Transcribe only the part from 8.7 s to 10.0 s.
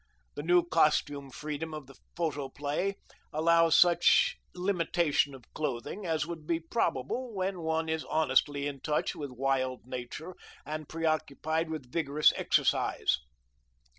touch with wild